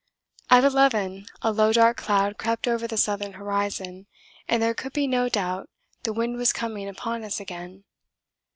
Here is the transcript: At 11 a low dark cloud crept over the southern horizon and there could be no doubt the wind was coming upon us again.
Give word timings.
At 0.49 0.63
11 0.63 1.27
a 1.43 1.51
low 1.51 1.71
dark 1.71 1.95
cloud 1.97 2.39
crept 2.39 2.67
over 2.67 2.87
the 2.87 2.97
southern 2.97 3.33
horizon 3.33 4.07
and 4.49 4.59
there 4.59 4.73
could 4.73 4.93
be 4.93 5.05
no 5.05 5.29
doubt 5.29 5.69
the 6.01 6.11
wind 6.11 6.37
was 6.37 6.51
coming 6.51 6.89
upon 6.89 7.23
us 7.23 7.39
again. 7.39 7.83